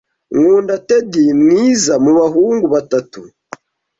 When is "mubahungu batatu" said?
2.03-3.19